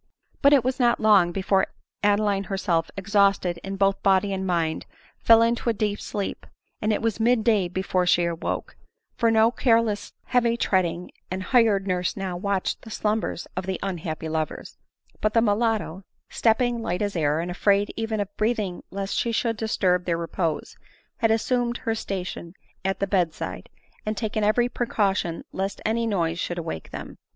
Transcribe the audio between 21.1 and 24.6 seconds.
had assumed her station at the bed side, and taken